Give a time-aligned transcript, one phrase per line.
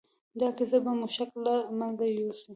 [0.39, 2.49] دا کيسه به مو شک له منځه يوسي.